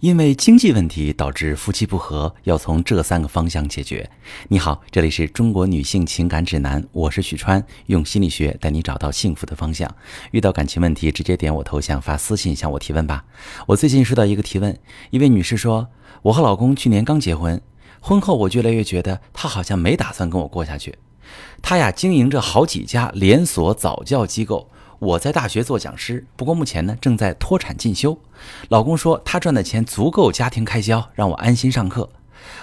[0.00, 4.08] 因为经济问题导致夫妻不和，要从这三个方向解决。
[4.46, 9.92] 你好，这里是中国女性情感指南，我是许川，用心理学带你找到幸福的方向。
[10.30, 13.24] 遇到感情问题，直接点我头像发私信向我提问吧。
[13.66, 14.78] 我最近收到一个提问，
[15.10, 15.88] 一位女士说
[16.22, 17.60] ：“我和老公去年刚结婚，
[17.98, 20.94] 婚后我越来越觉得他好像没打算跟我过下去。
[21.60, 24.70] 他呀，经营着好几家连锁早教机构。”
[25.00, 28.18] 我在大学做讲师，不过目前呢正在脱产进修。
[28.68, 32.10] 老公说他赚的钱足够家庭开销，让我安心上课。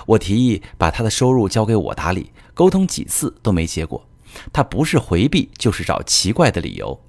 [0.05, 4.05] 我提议把他的收入交给我打理，沟通几次都没结果。
[4.52, 6.99] 他不是回避，就是找奇怪的理由。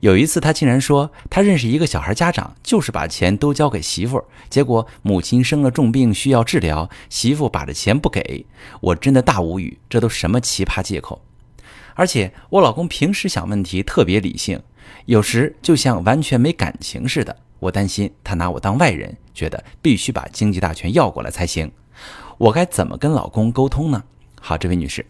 [0.00, 8.46] 有一次他竟然说他认识一个小孩家长，就是把钱都交给媳妇，结果母亲生了重病需要治疗，媳妇把着钱不给。
[8.80, 11.22] 我真的大无语，这都什么奇葩借口？
[11.94, 14.62] 而且我老公平时想问题特别理性，
[15.06, 17.36] 有时就像完全没感情似的。
[17.60, 21.70] 我担心他拿我当外人，觉得必须把经济大权要过来才行。
[22.38, 24.04] 我该怎么跟老公沟通呢？
[24.40, 25.04] 好，这位女士，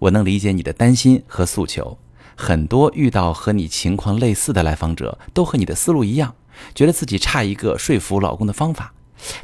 [0.00, 1.96] 我能理解你的担心和诉求。
[2.36, 6.34] 很多遇到和你情况类似的来访者，都和你的思路一样，
[6.74, 8.92] 觉得自己差一个说服老公的方法。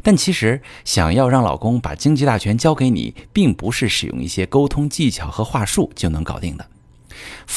[0.03, 6.67] 但其实，想要让老公把经济大权交给你，并不是使用一些沟通技巧和话术就能搞定的。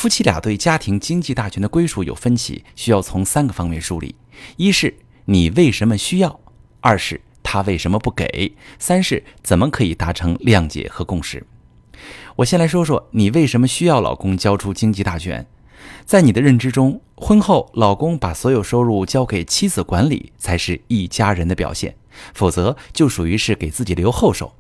[0.04, 4.16] 夫妻俩对家庭经济大权的归属有分歧，需要从三个方面梳理：
[4.58, 6.42] 一是你为什么需要；
[6.82, 11.48] 二是他为什么不给；三是怎么可以达成谅解和共识。
[12.36, 15.48] 我先来说说你为什么需要老公交出经济大权。
[16.04, 21.96] 在你的认知中，婚后老公把所有收入交给妻子管理才是一家人的表现，
[22.34, 24.54] 否则就属于是给自己留后手。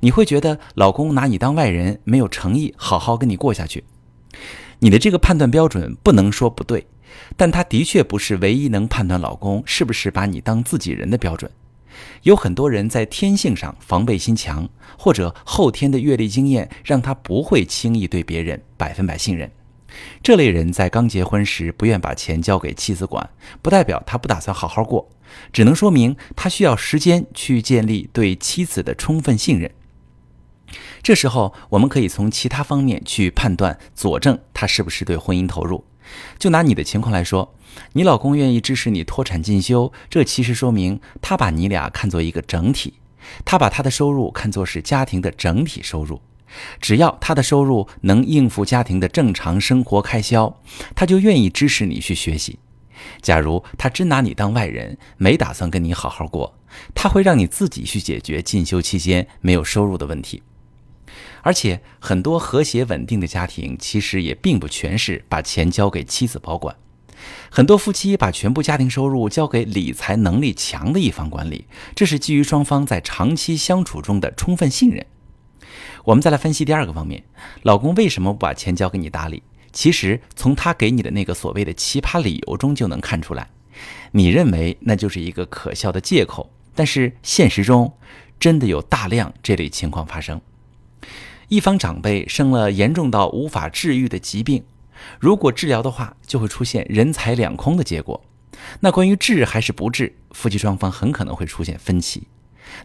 [0.00, 3.84] 你会觉得老公拿你当外人，没有诚意好好跟你过下去。
[4.82, 6.84] 你的这个判断标准不能说不对，
[7.36, 11.48] 但他的确不是唯一能判断老公是不是把你当自己人的标准。
[12.22, 19.48] 有很多人在天性上防备心强，或者后天的阅历经验让他不会轻易对别人百分百信任。
[20.20, 23.30] 这类人在刚结婚时不愿把钱交给妻子管，
[23.62, 25.08] 不代表他不打算好好过，
[25.52, 29.70] 只能说明他需要时间去建立对妻子的充分信任。
[31.02, 35.84] 这时候，我们可以从其他方面去判断、佐证他是不是对婚姻投入。
[36.38, 37.54] 就拿你的情况来说，
[37.92, 42.94] 你老公愿意支持你脱产进修，这其实说明他把你俩看作一个整体，
[43.44, 46.20] 他把他的收入看作是家庭的整体收入。
[46.80, 50.60] 只要他的收入能应付家庭的正常生活开销，
[50.94, 52.58] 他就愿意支持你去学习。
[53.22, 56.58] 假如他真拿你当外人，没打算跟你好好过，
[56.94, 60.42] 他会让你自己去解决进修期间没有收入的问题。
[61.42, 66.76] 而且，很多和谐稳定的家庭其实也并不全是把钱交给妻子保管。
[67.50, 75.04] 很多夫妻把全部家庭收入交给理财能力强的一方管理，这是基于双方在长期相处中的充分信任。
[76.04, 77.22] 我们再来分析第二个方面：
[77.62, 79.42] 老公为什么不把钱交给你打理？
[79.72, 83.50] 其实从他给你的那个所谓的奇葩理由中就能看出来。
[84.10, 87.92] 你认为那就是一个可笑的借口，但是现实中
[88.38, 90.40] 真的有大量这类情况发生。
[91.52, 94.64] 一方长辈生了严重到无法治愈的疾病，
[95.20, 98.24] 如果治疗的话，就会出现人财两空的结果。
[98.80, 102.26] 那关于治还是不治，夫妻双方很可能会出现分歧。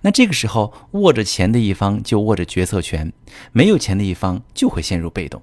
[0.02, 3.14] 那这个时候，握着钱的一方就握着决策权，
[3.54, 5.42] 没有钱的一方就会陷入被动。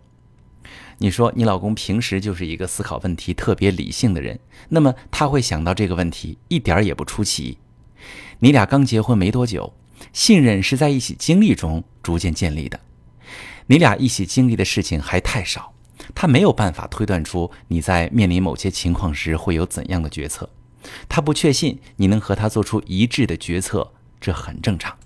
[0.99, 7.57] 你说你老公平时就是一个思考问题特别理性的人，那么他会想到这个问题一点也不出奇。
[8.41, 9.73] 你俩刚结婚没多久，
[10.13, 12.79] 信任是在一起经历中逐渐建立的。
[13.67, 15.73] 你俩一起经历的事情还太少，
[16.15, 20.51] 他没有办法推断出你在面临某些情况时会有怎样的决策。
[21.09, 24.97] 他不确信你能和他做出一致的决策，这很正常。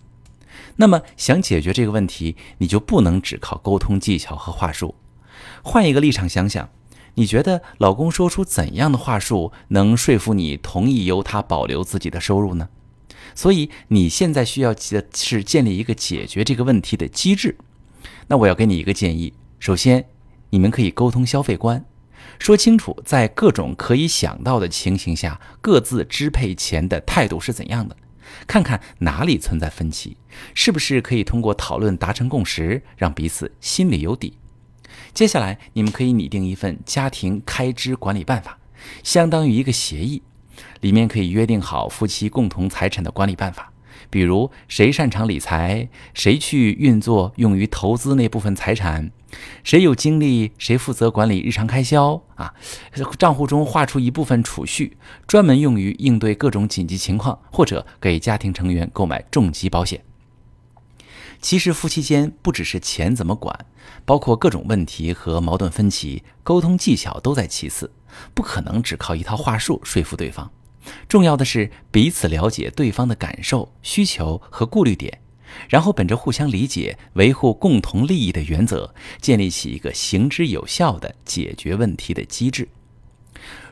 [0.75, 4.97] 那么想解决这个问题，你就不能只靠沟通技巧和话术。
[5.63, 6.69] 换一个立场想想，
[7.15, 12.69] 你觉得老公说出怎样的话术能说服你同意由他保留自己的收入呢？
[13.37, 17.57] 所以你现在需要的是建立一个解决这个问题的机制。
[18.29, 20.07] 那我要给你一个建议，首先，
[20.51, 21.85] 你们可以沟通消费观，
[22.39, 27.97] 说清楚在各种可以想到的情形下各自支配钱的态度是怎样的，
[28.47, 30.19] 看看哪里存在分歧，
[30.53, 34.37] 是不是可以通过讨论达成共识，让彼此心里有底。
[35.15, 38.59] 接下来，你们可以拟定一份家庭开支管理办法，
[39.03, 40.23] 相当于一个协议，
[40.83, 43.73] 里面可以约定好夫妻共同财产的管理办法。
[44.11, 49.11] 比如谁擅长理财，谁去运作用于投资那部分财产，
[49.63, 52.55] 谁有精力，谁负责管理日常开销啊，
[53.19, 54.97] 账户中划出一部分储蓄，
[55.27, 60.03] 专门用于应对各种紧急情况，或者给家庭成员购买重疾保险。
[61.41, 63.67] 其实夫妻间不只是钱怎么管，
[64.05, 67.93] 包括各种问题和矛盾分歧，沟通技巧都在其次，
[68.35, 70.51] 不可能只靠一套话术说服对方。
[71.09, 75.21] 重要的是彼此了解对方的感受、需求和顾虑点，
[75.69, 82.69] 然后本着互相理解、维护共同利益的原则，建立起一个行之有效的解决问题的机制。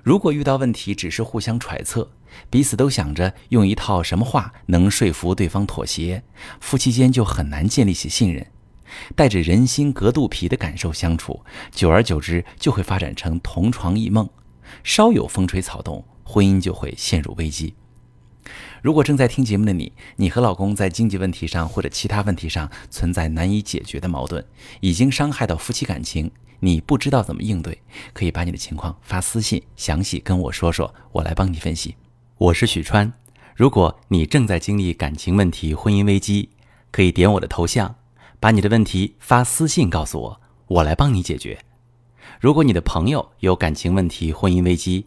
[0.02, 2.10] 如果遇到问题只是互相揣测，
[2.50, 6.22] 彼此都想着用一套什么话能说服对方妥协，
[6.60, 8.46] 夫妻间就很难建立起信任。
[9.16, 14.30] 带着人心隔肚皮的感受相处，久而久之就会发展成同床异梦，
[14.84, 16.04] 稍有风吹草动。
[16.26, 17.74] 婚姻就会陷入危机。
[18.82, 24.44] 如果正在听节目的你，你和老公在经济问题上或者其他问题上存在难以解决的矛盾，
[24.80, 26.30] 已经伤害到夫妻感情，
[26.60, 27.80] 你不知道怎么应对，
[28.12, 31.96] 可以把你的情况发私信，详细跟我说说，我来帮你分析。
[32.38, 33.12] 我是许川。
[33.54, 36.50] 如果你正在经历感情问题、婚姻危机，
[36.92, 37.96] 可以点我的头像，
[38.38, 41.58] 把你的问题发私信告诉我，我来帮你解决。
[42.38, 45.06] 如果你的朋友有感情问题、婚姻危机，